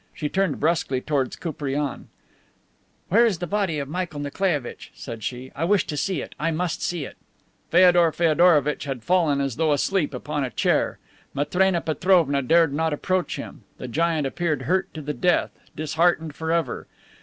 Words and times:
She 0.15 0.29
turned 0.29 0.59
brusquely 0.59 0.99
toward 0.99 1.39
Koupriane: 1.39 2.07
"Where 3.09 3.23
is 3.23 3.37
the 3.37 3.45
body 3.45 3.77
of 3.77 3.87
Michael 3.87 4.19
Nikolaievitch?" 4.19 4.89
said 4.95 5.23
she. 5.23 5.51
"I 5.55 5.63
wish 5.63 5.85
to 5.85 5.95
see 5.95 6.23
it. 6.23 6.33
I 6.39 6.49
must 6.49 6.81
see 6.81 7.05
it." 7.05 7.17
Feodor 7.69 8.11
Feodorovitch 8.11 8.85
had 8.85 9.03
fallen, 9.03 9.39
as 9.39 9.57
though 9.57 9.73
asleep, 9.73 10.15
upon 10.15 10.43
a 10.43 10.49
chair. 10.49 10.97
Matrena 11.35 11.81
Petrovna 11.81 12.41
dared 12.41 12.73
not 12.73 12.93
approach 12.93 13.35
him. 13.35 13.61
The 13.77 13.87
giant 13.87 14.25
appeared 14.25 14.63
hurt 14.63 14.91
to 14.95 15.03
the 15.03 15.13
death, 15.13 15.51
disheartened 15.75 16.33
forever. 16.33 16.87